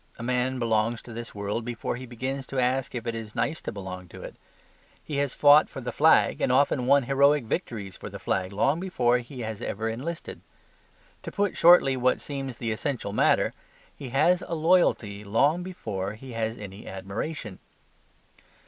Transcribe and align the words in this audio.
A 0.17 0.23
man 0.23 0.57
belongs 0.57 0.99
to 1.03 1.13
this 1.13 1.35
world 1.35 1.63
before 1.63 1.95
he 1.95 2.07
begins 2.07 2.47
to 2.47 2.59
ask 2.59 2.95
if 2.95 3.05
it 3.05 3.13
is 3.13 3.35
nice 3.35 3.61
to 3.61 3.71
belong 3.71 4.07
to 4.07 4.23
it. 4.23 4.35
He 5.03 5.17
has 5.17 5.35
fought 5.35 5.69
for 5.69 5.79
the 5.79 5.91
flag, 5.91 6.41
and 6.41 6.51
often 6.51 6.87
won 6.87 7.03
heroic 7.03 7.43
victories 7.43 7.97
for 7.97 8.09
the 8.09 8.17
flag 8.17 8.51
long 8.51 8.79
before 8.79 9.19
he 9.19 9.41
has 9.41 9.61
ever 9.61 9.87
enlisted. 9.89 10.41
To 11.21 11.31
put 11.31 11.55
shortly 11.55 11.95
what 11.97 12.19
seems 12.19 12.57
the 12.57 12.71
essential 12.71 13.13
matter, 13.13 13.53
he 13.95 14.09
has 14.09 14.41
a 14.47 14.55
loyalty 14.55 15.23
long 15.23 15.61
before 15.61 16.13
he 16.13 16.33
has 16.33 16.57
any 16.57 16.87
admiration. 16.87 17.59